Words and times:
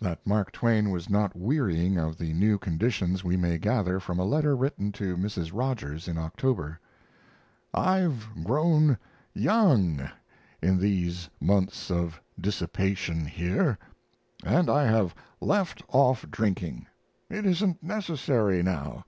That 0.00 0.26
Mark 0.26 0.52
Twain 0.52 0.88
was 0.90 1.10
not 1.10 1.36
wearying 1.36 1.98
of 1.98 2.16
the 2.16 2.32
new 2.32 2.56
conditions 2.56 3.22
we 3.22 3.36
may 3.36 3.58
gather 3.58 4.00
from 4.00 4.18
a 4.18 4.24
letter 4.24 4.56
written 4.56 4.90
to 4.92 5.18
Mrs. 5.18 5.50
Rogers 5.52 6.08
in 6.08 6.16
October: 6.16 6.80
I've 7.74 8.26
grown 8.42 8.96
young 9.34 10.00
in 10.62 10.78
these 10.78 11.28
months 11.42 11.90
of 11.90 12.22
dissipation 12.40 13.26
here. 13.26 13.76
And 14.44 14.70
I 14.70 14.84
have 14.84 15.14
left 15.42 15.82
off 15.88 16.24
drinking 16.30 16.86
it 17.28 17.44
isn't 17.44 17.82
necessary 17.82 18.62
now. 18.62 19.04